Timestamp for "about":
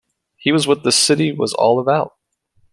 1.79-2.15